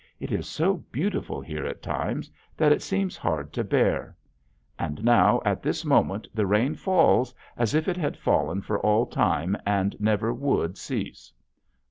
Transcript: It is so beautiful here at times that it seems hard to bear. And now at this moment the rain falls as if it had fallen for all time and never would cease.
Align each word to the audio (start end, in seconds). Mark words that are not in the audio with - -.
It 0.19 0.31
is 0.31 0.49
so 0.49 0.77
beautiful 0.91 1.41
here 1.41 1.67
at 1.67 1.83
times 1.83 2.31
that 2.57 2.71
it 2.71 2.81
seems 2.81 3.15
hard 3.15 3.53
to 3.53 3.63
bear. 3.63 4.17
And 4.79 5.03
now 5.05 5.43
at 5.45 5.61
this 5.61 5.85
moment 5.85 6.27
the 6.33 6.47
rain 6.47 6.73
falls 6.73 7.35
as 7.55 7.75
if 7.75 7.87
it 7.87 7.97
had 7.97 8.17
fallen 8.17 8.63
for 8.63 8.79
all 8.79 9.05
time 9.05 9.55
and 9.63 9.95
never 9.99 10.33
would 10.33 10.75
cease. 10.75 11.31